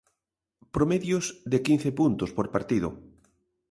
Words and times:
Promedios 0.75 1.25
de 1.51 1.57
quince 1.65 1.89
puntos 1.99 2.29
por 2.35 2.47
partido. 2.55 2.89